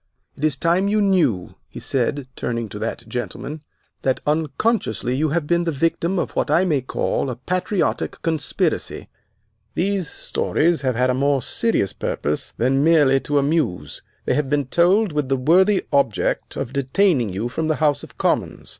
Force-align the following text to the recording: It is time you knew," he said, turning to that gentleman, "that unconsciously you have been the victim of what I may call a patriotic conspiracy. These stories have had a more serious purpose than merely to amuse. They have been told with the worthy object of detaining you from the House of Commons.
It 0.35 0.43
is 0.43 0.57
time 0.57 0.87
you 0.87 0.99
knew," 0.99 1.53
he 1.67 1.79
said, 1.79 2.27
turning 2.35 2.69
to 2.69 2.79
that 2.79 3.07
gentleman, 3.07 3.61
"that 4.01 4.19
unconsciously 4.25 5.15
you 5.15 5.29
have 5.29 5.45
been 5.45 5.63
the 5.63 5.71
victim 5.71 6.17
of 6.17 6.31
what 6.31 6.49
I 6.49 6.65
may 6.65 6.81
call 6.81 7.29
a 7.29 7.35
patriotic 7.35 8.19
conspiracy. 8.23 9.09
These 9.75 10.09
stories 10.09 10.81
have 10.81 10.95
had 10.95 11.11
a 11.11 11.13
more 11.13 11.43
serious 11.43 11.93
purpose 11.93 12.51
than 12.57 12.83
merely 12.83 13.19
to 13.19 13.37
amuse. 13.37 14.01
They 14.25 14.33
have 14.33 14.49
been 14.49 14.65
told 14.65 15.11
with 15.11 15.29
the 15.29 15.37
worthy 15.37 15.85
object 15.93 16.55
of 16.55 16.73
detaining 16.73 17.29
you 17.29 17.47
from 17.47 17.67
the 17.67 17.75
House 17.75 18.01
of 18.01 18.17
Commons. 18.17 18.69